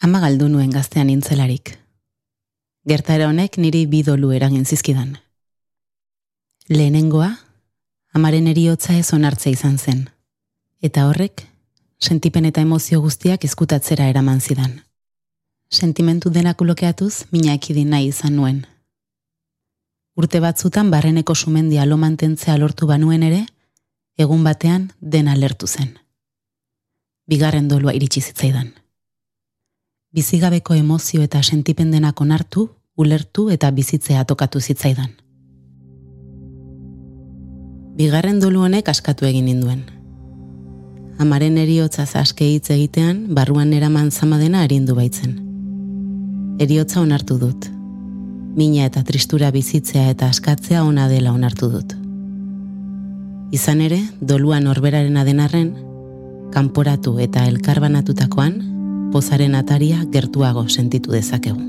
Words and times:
Ama 0.00 0.20
galdu 0.20 0.46
nuen 0.48 0.70
gaztean 0.72 1.10
intzelarik. 1.12 1.74
Gertara 2.88 3.26
honek 3.28 3.58
niri 3.60 3.82
bidolu 3.86 4.30
eragin 4.32 4.64
zizkidan. 4.64 5.18
Lehenengoa, 6.72 7.28
amaren 8.16 8.48
eriotza 8.48 8.96
ez 8.96 9.12
onartze 9.12 9.52
izan 9.52 9.76
zen. 9.76 10.06
Eta 10.80 11.04
horrek, 11.10 11.44
sentipen 12.00 12.48
eta 12.48 12.64
emozio 12.64 13.02
guztiak 13.04 13.44
ezkutatzera 13.44 14.08
eraman 14.08 14.40
zidan. 14.40 14.80
Sentimentu 15.68 16.32
denak 16.32 16.64
ulokeatuz, 16.64 17.26
mina 17.30 17.52
ekidin 17.60 17.92
nahi 17.92 18.08
izan 18.08 18.38
nuen. 18.40 18.64
Urte 20.16 20.40
batzutan 20.40 20.88
barreneko 20.90 21.34
sumendia 21.34 21.84
lo 21.84 22.00
mantentzea 22.00 22.56
lortu 22.56 22.88
banuen 22.88 23.22
ere, 23.22 23.44
egun 24.16 24.48
batean 24.48 24.92
dena 25.00 25.36
lertu 25.36 25.68
zen. 25.68 25.98
Bigarren 27.28 27.68
dolua 27.68 27.92
iritsi 27.92 28.24
zitzaidan 28.24 28.79
bizigabeko 30.12 30.74
emozio 30.74 31.22
eta 31.22 31.42
sentipen 31.42 31.90
denak 31.90 32.20
onartu, 32.20 32.68
ulertu 32.96 33.48
eta 33.50 33.70
bizitzea 33.70 34.24
tokatu 34.24 34.60
zitzaidan. 34.60 35.10
Bigarren 37.96 38.40
dolu 38.40 38.64
honek 38.66 38.88
askatu 38.88 39.26
egin 39.28 39.46
ninduen. 39.46 39.84
Amaren 41.20 41.58
eriotza 41.60 42.06
zaske 42.06 42.46
hitz 42.48 42.70
egitean, 42.72 43.26
barruan 43.36 43.74
eraman 43.76 44.10
zama 44.10 44.38
dena 44.38 44.62
arindu 44.64 44.94
baitzen. 44.96 45.36
Eriotza 46.58 47.00
onartu 47.00 47.36
dut. 47.38 47.68
Mina 48.56 48.86
eta 48.88 49.02
tristura 49.04 49.50
bizitzea 49.54 50.08
eta 50.10 50.30
askatzea 50.32 50.82
ona 50.84 51.08
dela 51.08 51.32
onartu 51.32 51.68
dut. 51.70 51.94
Izan 53.52 53.80
ere, 53.84 54.00
doluan 54.20 54.66
orberaren 54.66 55.16
adenarren, 55.20 55.74
kanporatu 56.54 57.18
eta 57.22 57.44
elkarbanatutakoan, 57.46 58.69
pozaren 59.10 59.54
ataria 59.54 60.04
gertuago 60.12 60.68
sentitu 60.68 61.12
dezakegu. 61.12 61.60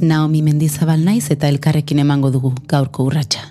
Naomi 0.00 0.42
mendizabal 0.42 1.04
naiz 1.04 1.28
eta 1.34 1.48
elkarrekin 1.48 1.98
emango 1.98 2.30
dugu 2.30 2.52
gaurko 2.70 3.04
urratsa. 3.10 3.44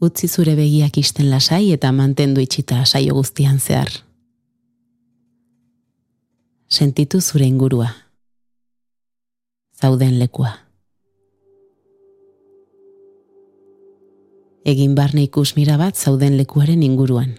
Utzi 0.00 0.28
zure 0.28 0.54
begiak 0.56 0.96
isten 0.96 1.28
lasai 1.30 1.74
eta 1.74 1.92
mantendu 1.92 2.40
itxita 2.40 2.84
saio 2.86 3.14
guztian 3.14 3.60
zehar. 3.60 3.90
Sentitu 6.70 7.20
zure 7.20 7.44
ingurua 7.44 7.90
zauden 9.80 10.18
lekua. 10.18 10.52
Egin 14.68 14.94
barne 14.94 15.24
ikus 15.24 15.54
mira 15.56 15.78
bat 15.80 15.96
zauden 15.96 16.36
lekuaren 16.36 16.82
inguruan. 16.84 17.32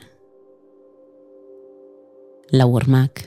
Lau 2.52 2.68
ormak, 2.76 3.22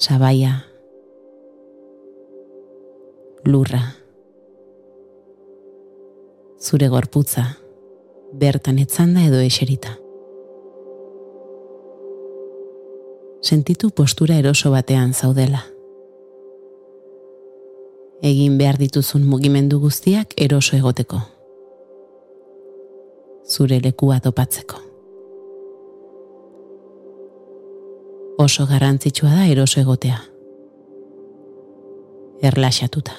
sabaia, 0.00 0.54
lurra, 3.44 3.82
zure 6.58 6.88
gorputza, 6.88 7.44
bertan 8.32 8.80
etzanda 8.82 9.26
edo 9.28 9.42
eserita. 9.44 9.98
Sentitu 13.42 13.90
postura 13.90 14.38
eroso 14.40 14.70
batean 14.72 15.12
zaudela 15.12 15.66
egin 18.22 18.56
behar 18.58 18.78
dituzun 18.78 19.24
mugimendu 19.26 19.80
guztiak 19.82 20.34
eroso 20.38 20.76
egoteko. 20.76 21.18
Zure 23.50 23.80
lekua 23.82 24.20
topatzeko. 24.22 24.78
Oso 28.38 28.66
garrantzitsua 28.66 29.34
da 29.34 29.46
eroso 29.50 29.80
egotea. 29.82 30.20
Erlaxatuta. 32.42 33.12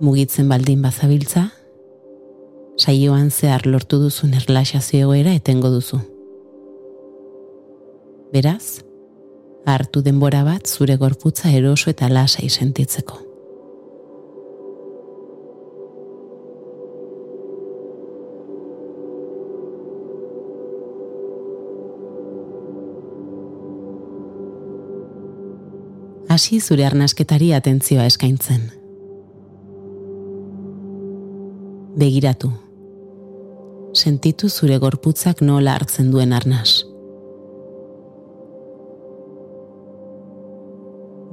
Mugitzen 0.00 0.48
baldin 0.50 0.82
bazabiltza, 0.82 1.46
saioan 2.76 3.30
zehar 3.30 3.66
lortu 3.66 4.00
duzun 4.02 4.34
erlaxazio 4.34 5.06
egoera 5.06 5.34
etengo 5.38 5.70
duzu. 5.70 6.00
Beraz, 8.34 8.83
hartu 9.64 10.02
denbora 10.02 10.44
bat 10.44 10.66
zure 10.68 10.96
gorputza 10.96 11.50
eroso 11.50 11.90
eta 11.90 12.08
lasai 12.12 12.48
sentitzeko. 12.48 13.20
Hasi 26.34 26.58
zure 26.60 26.84
arnasketari 26.84 27.52
atentzioa 27.54 28.08
eskaintzen. 28.10 28.64
Begiratu. 31.94 32.50
Sentitu 33.94 34.48
zure 34.50 34.80
gorputzak 34.82 35.44
nola 35.46 35.76
hartzen 35.78 36.10
duen 36.10 36.32
arnas. 36.34 36.93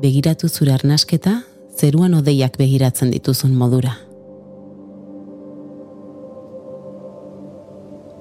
Begiratu 0.02 0.48
zure 0.50 0.74
arnasketa 0.74 1.44
zeruan 1.78 2.16
odeiak 2.18 2.56
begiratzen 2.58 3.12
dituzun 3.14 3.54
modura. 3.54 3.94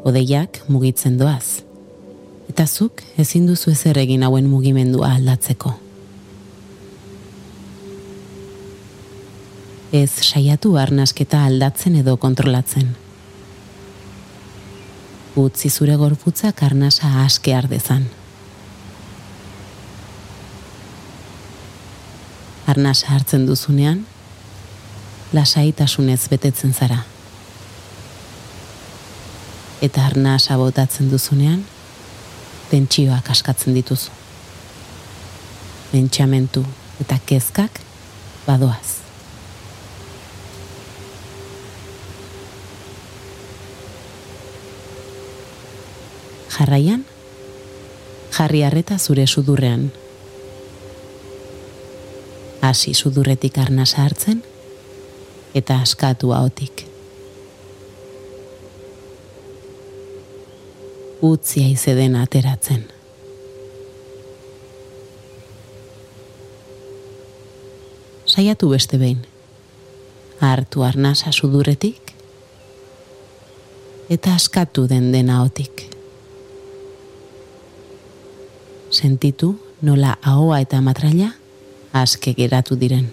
Odeiak 0.05 0.61
mugitzen 0.69 1.17
doaz, 1.21 1.63
eta 2.53 2.67
zuk 2.67 3.01
ezin 3.21 3.49
duzu 3.49 3.73
ezer 3.73 4.01
egin 4.05 4.27
hauen 4.29 4.49
mugimendua 4.53 5.15
aldatzeko. 5.17 5.73
Ez 9.97 10.11
saiatu 10.11 10.77
arnasketa 10.79 11.47
aldatzen 11.49 11.97
edo 12.05 12.19
kontrolatzen. 12.21 12.93
Utzi 15.41 15.71
zure 15.71 15.97
gorputzak 15.97 16.63
arnasa 16.63 17.23
aske 17.25 17.57
ardezan. 17.57 18.09
Arnasa 22.71 23.11
hartzen 23.15 23.47
duzunean, 23.49 24.05
lasaitasunez 25.33 26.29
betetzen 26.31 26.75
zara. 26.75 27.03
Eta 29.83 30.07
arnasa 30.07 30.59
botatzen 30.61 31.11
duzunean, 31.11 31.65
tentsioak 32.71 33.31
askatzen 33.35 33.75
dituzu. 33.75 34.13
Bentsamentu 35.91 36.63
eta 37.03 37.19
kezkak 37.27 37.81
badoaz. 38.47 39.01
Jarraian, 46.61 47.03
jarri 48.37 48.63
harreta 48.63 48.99
zure 49.01 49.27
sudurrean, 49.27 49.89
hasi 52.61 52.95
sudurretik 52.95 53.59
arna 53.59 53.87
sartzen 53.87 54.43
eta 55.55 55.81
askatu 55.81 56.33
haotik. 56.33 56.87
Utzia 61.23 61.67
izeden 61.69 62.17
ateratzen. 62.17 62.85
Saiatu 68.27 68.71
beste 68.71 68.99
behin. 68.99 69.27
Hartu 70.41 70.83
arnasa 70.83 71.33
sudurretik 71.33 72.15
eta 74.11 74.35
askatu 74.35 74.87
den 74.89 75.13
dena 75.13 75.43
otik. 75.43 75.85
Sentitu 78.91 79.53
nola 79.83 80.17
ahoa 80.23 80.59
eta 80.65 80.81
matraila 80.81 81.40
aske 81.93 82.35
geratu 82.35 82.77
diren. 82.79 83.09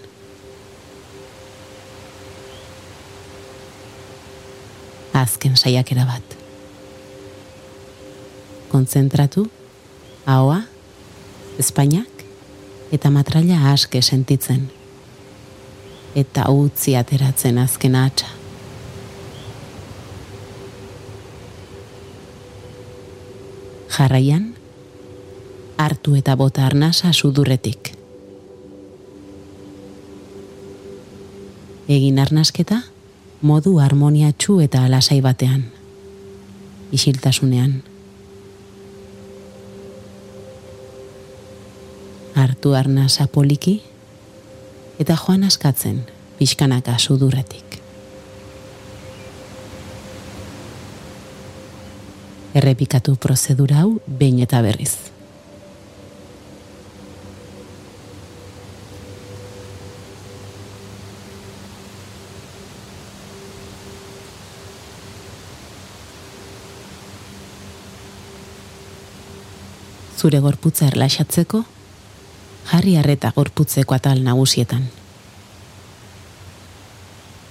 Azken 5.12 5.56
saiakera 5.56 6.06
bat. 6.06 6.36
Kontzentratu, 8.68 9.48
ahoa, 10.26 10.62
Espainiak 11.58 12.22
eta 12.94 13.10
matraila 13.10 13.72
aske 13.72 14.02
sentitzen. 14.02 14.68
Eta 16.14 16.46
utzi 16.54 16.94
ateratzen 16.96 17.58
azken 17.58 17.96
atxa. 17.98 18.30
Jarraian, 23.98 24.52
hartu 25.76 26.14
eta 26.14 26.36
bota 26.38 26.62
arnasa 26.66 27.10
sudurretik 27.12 27.97
Egin 31.88 32.18
arnasketa, 32.18 32.82
modu 33.40 33.78
harmoniatsu 33.80 34.58
eta 34.60 34.82
alasai 34.84 35.22
batean. 35.24 35.64
Isiltasunean. 36.92 37.82
Artu 42.36 42.74
arnasa 42.76 43.26
poliki, 43.26 43.80
eta 45.00 45.16
joan 45.16 45.48
askatzen, 45.48 46.04
pixkanaka 46.38 46.98
sudurretik. 46.98 47.80
Errepikatu 52.54 53.16
prozedura 53.16 53.84
hau 53.84 53.94
behin 54.06 54.42
eta 54.44 54.60
berriz. 54.62 55.17
Zure 70.18 70.40
gorputza 70.42 70.88
erlaxatzeko, 70.90 71.60
jarri 72.72 72.96
harreta 72.98 73.30
gorputzeko 73.36 73.94
atal 73.94 74.22
nagusietan. 74.26 74.88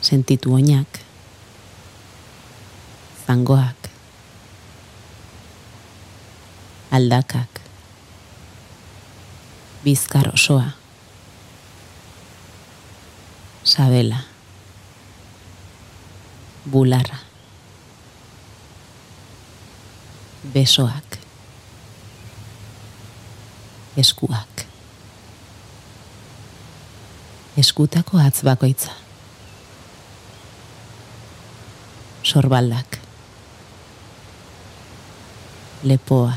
Sentitu 0.04 0.52
oinak, 0.54 1.00
zangoak, 3.26 3.88
aldakak, 6.92 7.62
bizkar 9.86 10.28
osoa, 10.34 10.74
sabela, 13.64 14.20
bularra, 16.66 17.22
besoak, 20.54 21.27
eskuak. 23.98 24.66
Eskutako 27.58 28.20
atz 28.22 28.44
bakoitza. 28.46 28.92
Sorbaldak. 32.24 33.00
Lepoa. 35.84 36.34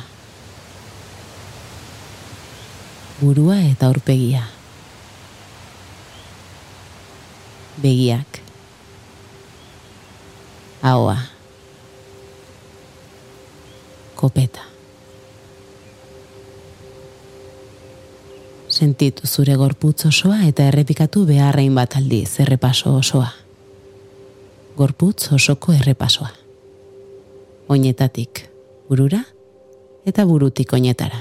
Burua 3.20 3.58
eta 3.68 3.90
aurpegia. 3.90 4.46
Begiak. 7.82 8.40
Ahoa. 10.82 11.18
Kopeta. 14.16 14.79
Sentitu 18.80 19.26
zure 19.26 19.54
gorputz 19.60 20.06
osoa 20.08 20.38
eta 20.48 20.64
errepikatu 20.70 21.26
beharrein 21.28 21.74
bat 21.76 21.96
aldi 21.98 22.22
zerrepaso 22.26 22.94
osoa. 22.96 23.28
Gorputz 24.76 25.32
osoko 25.36 25.74
errepasoa. 25.76 26.30
Oinetatik 27.68 28.46
burura 28.88 29.20
eta 30.06 30.24
burutik 30.24 30.72
oinetara. 30.72 31.20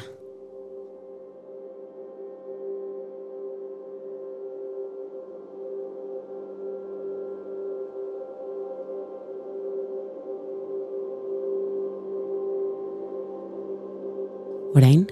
Orain, 14.79 15.03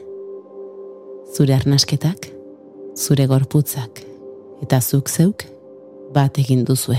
zure 1.35 1.55
arnasketak, 1.57 2.36
zure 2.97 3.27
gorputzak 3.29 4.01
eta 4.65 4.79
zuk 4.81 5.09
zeuk 5.09 5.43
bat 6.13 6.37
egin 6.41 6.63
duzue. 6.65 6.97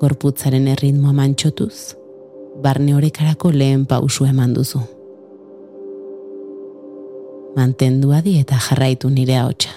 Gorputzaren 0.00 0.70
erritmo 0.72 1.12
mantxotuz, 1.12 1.94
barne 2.64 2.94
horekarako 2.96 3.52
lehen 3.52 3.84
pausu 3.86 4.24
eman 4.24 4.54
duzu. 4.56 4.80
Mantendu 7.52 8.14
adi 8.16 8.38
eta 8.40 8.56
jarraitu 8.56 9.10
nire 9.12 9.36
haotxa. 9.36 9.76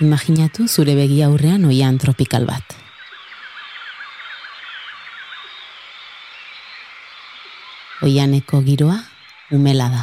Imaginatu 0.00 0.66
zure 0.68 0.96
begi 0.96 1.22
aurrean 1.24 1.64
oian 1.68 2.00
tropikal 2.00 2.44
bat. 2.48 2.85
Oianeko 8.02 8.60
giroa 8.60 8.98
umela 9.56 9.86
da. 9.88 10.02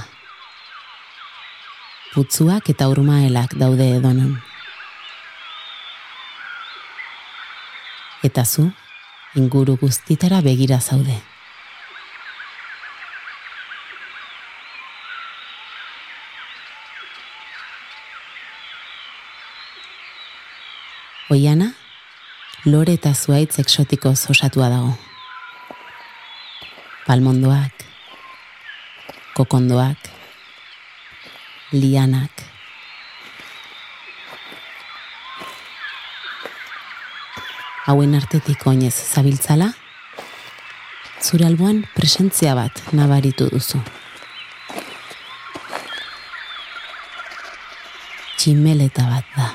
Putzuak 2.14 2.72
eta 2.74 2.88
urmaelak 2.90 3.54
daude 3.62 3.86
edonon. 4.00 4.32
Eta 8.26 8.46
zu, 8.46 8.66
inguru 9.38 9.78
guztitara 9.78 10.42
begira 10.42 10.82
zaude. 10.82 11.20
Oiana, 21.30 21.74
lore 22.66 22.98
eta 22.98 23.14
zuaitz 23.14 23.60
eksotiko 23.62 24.18
osatua 24.18 24.74
dago. 24.74 24.94
Palmondoak, 27.04 27.84
kokondoak, 29.36 30.10
lianak. 31.72 32.44
Hauen 37.86 38.16
artetik 38.16 38.64
oinez 38.72 38.94
zabiltzala, 38.96 39.74
zure 41.20 41.46
alboan 41.50 41.84
presentzia 41.98 42.56
bat 42.56 42.80
nabaritu 42.96 43.50
duzu. 43.52 43.82
Tximeleta 48.38 49.10
bat 49.12 49.36
da. 49.36 49.52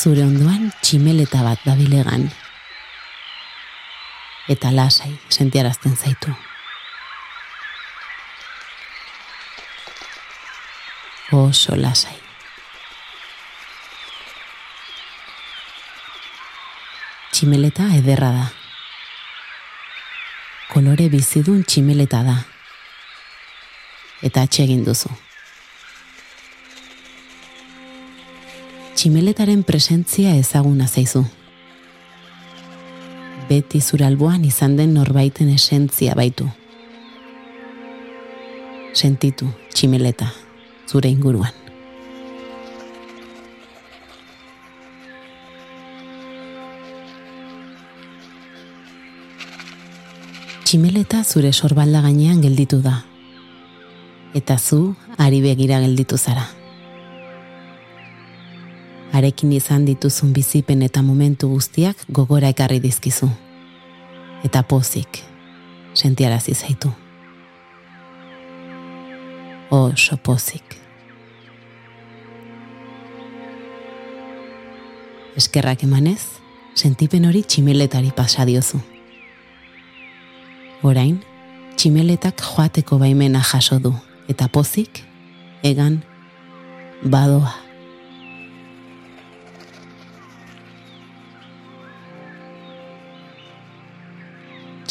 zure 0.00 0.22
ondoan 0.24 0.70
tximeleta 0.80 1.42
bat 1.44 1.60
dabilegan. 1.66 2.30
Eta 4.50 4.72
lasai 4.74 5.12
sentiarazten 5.30 5.94
zaitu. 5.96 6.32
Oso 11.32 11.76
lasai. 11.78 12.16
Tximeleta 17.30 17.88
ederra 18.02 18.34
da. 18.34 18.46
Kolore 20.74 21.08
bizidun 21.14 21.62
tximeleta 21.62 22.24
da. 22.26 22.38
Eta 24.26 24.42
atxegin 24.48 24.84
duzu. 24.84 25.14
tximeletaren 29.00 29.62
presentzia 29.64 30.34
ezaguna 30.36 30.84
zaizu. 30.84 31.24
Beti 33.50 33.80
zuralboan 33.82 34.44
izan 34.46 34.76
den 34.78 34.92
norbaiten 34.94 35.48
esentzia 35.50 36.12
baitu. 36.14 36.44
Sentitu 38.94 39.48
tximeleta 39.74 40.28
zure 40.86 41.10
inguruan. 41.10 41.50
Tximeleta 50.62 51.24
zure 51.26 51.50
sorbalda 51.50 52.04
gainean 52.06 52.38
gelditu 52.46 52.78
da. 52.86 53.00
Eta 54.38 54.60
zu 54.62 54.94
ari 55.18 55.42
begira 55.42 55.82
gelditu 55.82 56.22
zara 56.22 56.46
arekin 59.20 59.52
izan 59.52 59.84
dituzun 59.84 60.32
bizipen 60.32 60.82
eta 60.82 61.02
momentu 61.04 61.50
guztiak 61.52 62.06
gogora 62.08 62.48
ekarri 62.54 62.80
dizkizu. 62.80 63.28
Eta 64.44 64.62
pozik, 64.64 65.20
sentiarazi 65.94 66.54
zaitu. 66.54 66.90
Oso 69.70 70.16
pozik. 70.16 70.78
Eskerrak 75.36 75.84
emanez, 75.84 76.22
sentipen 76.74 77.28
hori 77.28 77.44
tximeletari 77.44 78.10
pasa 78.16 78.48
diozu. 78.48 78.80
Orain, 80.82 81.20
tximeletak 81.76 82.40
joateko 82.40 82.98
baimena 82.98 83.44
jaso 83.44 83.78
du, 83.78 83.92
eta 84.32 84.48
pozik, 84.48 85.04
egan, 85.62 86.00
badoa. 87.04 87.69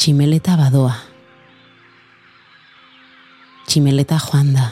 Tximeleta 0.00 0.54
badoa. 0.56 0.94
Tximeleta 3.68 4.16
joan 4.16 4.54
da. 4.54 4.70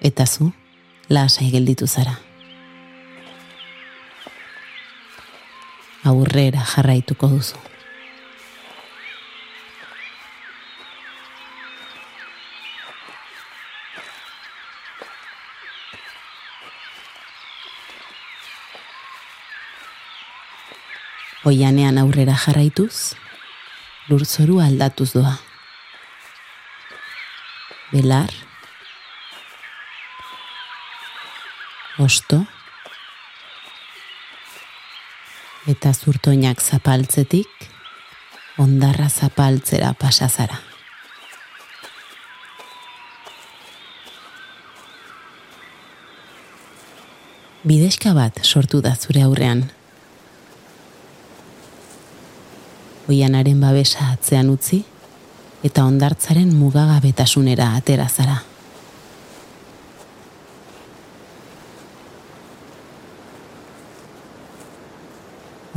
Eta 0.00 0.24
zu, 0.24 0.46
lasai 1.12 1.50
gelditu 1.52 1.84
zara. 1.84 2.14
Aurrera 6.08 6.64
jarraituko 6.72 7.28
duzu. 7.34 7.60
Oianean 21.40 21.96
aurrera 21.96 22.34
jarraituz, 22.36 23.16
lurzoru 24.10 24.58
aldatuz 24.60 25.08
doa. 25.14 25.38
Belar, 27.94 28.28
osto, 31.98 32.42
eta 35.72 35.94
zurtoinak 35.96 36.60
zapaltzetik, 36.60 37.48
ondarra 38.60 39.08
zapaltzera 39.08 39.94
pasazara. 39.96 40.60
Bideska 47.64 48.12
bat 48.16 48.44
sortu 48.44 48.84
da 48.84 48.94
zure 48.96 49.24
aurrean, 49.24 49.70
oianaren 53.10 53.60
babesa 53.60 54.12
atzean 54.14 54.50
utzi, 54.52 54.84
eta 55.66 55.84
ondartzaren 55.84 56.54
mugagabetasunera 56.56 57.74
atera 57.76 58.08
zara. 58.08 58.38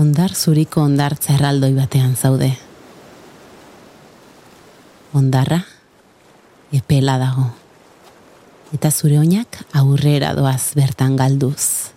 Ondar 0.04 0.34
zuriko 0.34 0.82
ondartza 0.82 1.36
erraldoi 1.36 1.74
batean 1.76 2.16
zaude. 2.18 2.50
Ondarra, 5.14 5.60
epela 6.74 7.20
dago. 7.22 7.46
Eta 8.74 8.90
zure 8.90 9.20
oinak 9.22 9.62
aurrera 9.78 10.34
doaz 10.34 10.74
bertan 10.74 11.16
galduz. 11.20 11.93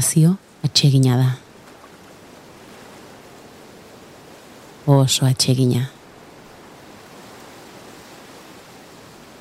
Sentsazio 0.00 0.36
atsegina 0.62 1.16
da. 1.16 1.36
Oso 4.86 5.26
atsegina. 5.26 5.90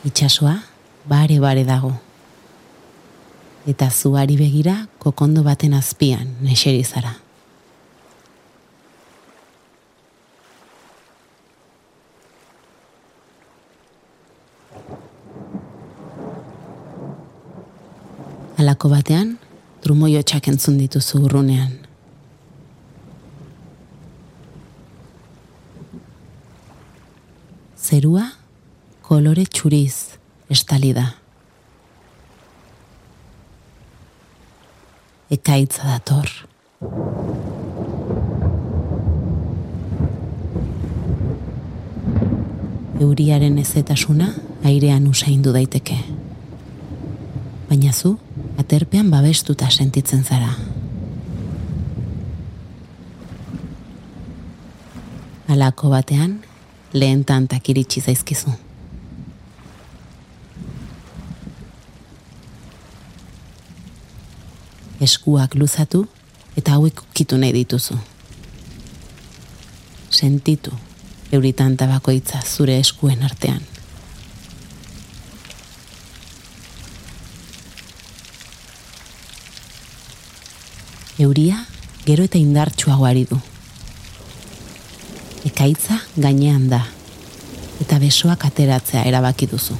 Itxasua 0.04 0.62
bare 1.06 1.40
bare 1.40 1.64
dago. 1.64 1.94
Eta 3.68 3.90
zuari 3.90 4.38
begira 4.38 4.88
kokondo 5.00 5.44
baten 5.44 5.74
azpian 5.74 6.36
neseri 6.42 6.84
zara. 6.84 7.14
Alako 18.58 18.90
batean, 18.90 19.38
trumoio 19.82 20.22
entzun 20.48 20.78
dituzu 20.78 21.22
urrunean. 21.26 21.72
Zerua 27.78 28.26
kolore 29.02 29.46
txuriz 29.46 30.18
estali 30.50 30.92
da. 30.94 31.06
Ekaitza 35.32 35.84
dator. 35.88 36.28
Euriaren 43.00 43.58
ezetasuna 43.62 44.34
airean 44.68 45.08
usaindu 45.08 45.54
daiteke. 45.56 45.98
Baina 47.70 47.94
zu, 47.94 48.18
aterpean 48.58 49.12
babestuta 49.12 49.70
sentitzen 49.70 50.24
zara. 50.24 50.50
Alako 55.48 55.90
batean, 55.90 56.42
lehen 56.94 57.24
tantak 57.26 57.70
iritsi 57.70 58.02
zaizkizu. 58.02 58.52
Eskuak 65.02 65.56
luzatu 65.56 66.08
eta 66.58 66.76
hauek 66.76 67.02
kitu 67.14 67.38
nahi 67.38 67.54
dituzu. 67.54 67.96
Sentitu, 70.10 70.74
euritanta 71.32 71.88
bakoitza 71.88 72.42
zure 72.42 72.80
eskuen 72.82 73.24
artean. 73.24 73.77
Euria 81.20 81.66
gero 82.06 82.24
eta 82.24 82.38
indartsua 82.38 83.14
du. 83.30 83.40
Ekaitza 85.46 86.00
gainean 86.16 86.70
da, 86.70 86.86
eta 87.82 88.00
besoak 88.00 88.46
ateratzea 88.46 89.04
erabaki 89.04 89.48
duzu. 89.48 89.76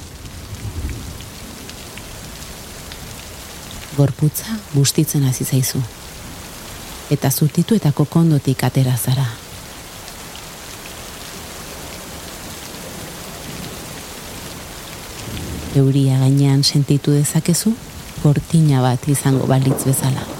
Gorputza 3.96 4.58
bustitzen 4.74 5.24
hasi 5.24 5.44
zaizu, 5.44 5.80
eta 7.10 7.30
zutitu 7.30 7.74
eta 7.74 7.92
kokondotik 7.92 8.64
atera 8.64 8.96
zara. 8.96 9.26
Euria 15.74 16.18
gainean 16.18 16.64
sentitu 16.64 17.12
dezakezu, 17.12 17.74
kortina 18.22 18.82
bat 18.82 19.08
izango 19.08 19.46
balitz 19.46 19.84
bezala 19.84 20.37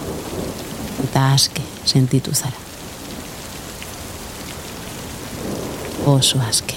eta 1.04 1.32
aske 1.32 1.62
sentitu 1.84 2.34
zara. 2.34 2.56
Oso 6.06 6.40
aske. 6.48 6.74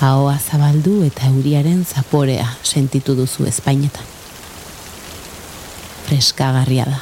Ahoa 0.00 0.36
zabaldu 0.50 0.98
eta 1.06 1.30
euriaren 1.30 1.84
zaporea 1.84 2.46
sentitu 2.62 3.16
duzu 3.16 3.46
espainetan. 3.48 4.04
Freskagarria 6.04 6.84
da. 6.90 7.00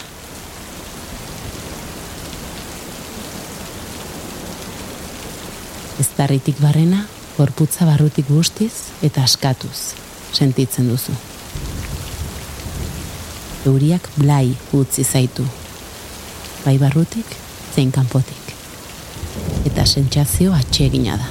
Ez 5.98 6.08
darritik 6.16 6.62
barrena, 6.62 7.06
gorputza 7.36 7.86
barrutik 7.86 8.30
guztiz 8.30 8.72
eta 9.02 9.26
askatuz 9.26 10.11
sentitzen 10.32 10.88
duzu. 10.88 11.12
Euriak 13.66 14.08
blai 14.16 14.54
utzi 14.72 15.04
zaitu. 15.04 15.44
Bai 16.64 16.78
barrutik, 16.78 17.36
zein 17.74 17.92
kanpotik. 17.92 18.54
Eta 19.68 19.84
sentsazio 19.86 20.54
atsegina 20.54 21.16
da. 21.20 21.28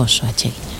Oso 0.00 0.26
atsegina. 0.26 0.74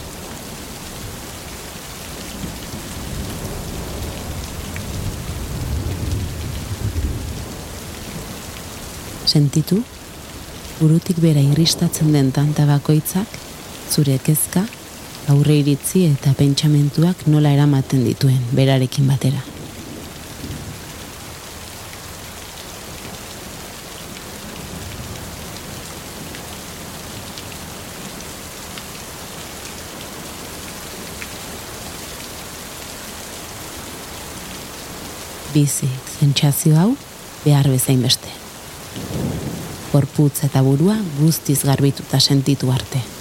Sentitu, 9.26 9.82
burutik 10.80 11.18
bera 11.20 11.42
irristatzen 11.42 12.12
den 12.14 12.30
tanta 12.32 12.64
bakoitzak, 12.66 13.38
zure 13.90 14.18
kezka 14.22 14.64
aurre 15.32 15.58
iritzi 15.62 16.06
eta 16.12 16.32
pentsamentuak 16.38 17.26
nola 17.26 17.52
eramaten 17.56 18.06
dituen 18.06 18.40
berarekin 18.54 19.06
batera. 19.10 19.42
bizi 35.56 35.88
zentsazio 36.20 36.76
hau 36.76 36.90
behar 37.44 37.70
bezain 37.72 38.02
beste. 38.04 38.28
Gorputz 39.92 40.44
eta 40.44 40.60
burua 40.66 41.00
guztiz 41.16 41.62
garbituta 41.64 42.20
sentitu 42.20 42.72
arte. 42.78 43.15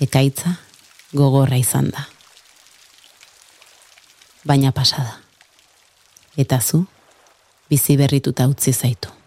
Ekaitza 0.00 0.54
gogorra 1.12 1.56
izan 1.56 1.90
da. 1.90 2.06
Baina 4.44 4.72
pasada. 4.72 5.18
Eta 6.36 6.60
zu, 6.60 6.84
bizi 7.68 7.96
berrituta 7.96 8.46
utzi 8.48 8.72
zaitu. 8.72 9.17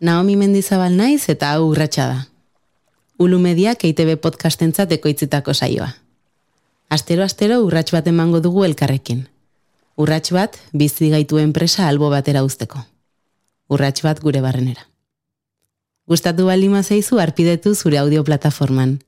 Naomi 0.00 0.36
Mendizabal 0.36 0.92
naiz 0.92 1.30
eta 1.32 1.54
hau 1.54 1.70
urratsa 1.70 2.04
da. 2.10 2.18
Ulu 3.18 3.38
Mediak 3.40 3.84
EITB 3.88 4.18
podcastentzat 4.20 4.92
ekoitzitako 4.92 5.54
saioa. 5.54 5.88
Astero 6.92 7.24
astero 7.24 7.62
urrats 7.64 7.94
bat 7.94 8.06
emango 8.06 8.42
dugu 8.44 8.66
elkarrekin. 8.68 9.24
Urrats 9.96 10.34
bat 10.36 10.60
bizi 10.72 11.08
gaitu 11.08 11.40
enpresa 11.40 11.88
albo 11.88 12.10
batera 12.12 12.44
uzteko. 12.44 12.84
Urrats 13.72 14.04
bat 14.04 14.20
gure 14.20 14.44
barrenera. 14.44 14.84
Gustatu 16.06 16.44
balima 16.46 16.82
zaizu 16.82 17.18
arpidetu 17.18 17.74
zure 17.74 17.98
audio 17.98 18.22
plataforman 18.22 18.98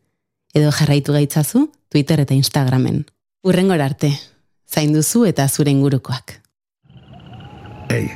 edo 0.55 0.73
jarraitu 0.73 1.13
gaitzazu 1.13 1.69
Twitter 1.93 2.25
eta 2.25 2.35
Instagramen. 2.35 3.05
Urrengor 3.45 3.85
arte, 3.85 4.15
zain 4.67 4.97
duzu 4.97 5.27
eta 5.29 5.49
zure 5.49 5.71
ingurukoak. 5.71 6.41
Ei, 7.93 8.09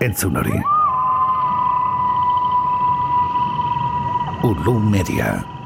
entzun 0.00 0.38
hori. 0.38 0.54
Ulu 4.40 4.80
Media. 4.80 5.59